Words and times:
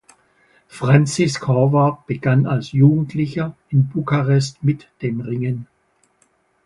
Francisc 0.67 1.47
Horvath 1.47 2.07
begann 2.07 2.47
als 2.47 2.71
Jugendlicher 2.71 3.55
in 3.69 3.87
Bukarest 3.87 4.63
mit 4.63 4.87
dem 5.03 5.21
Ringen. 5.21 5.67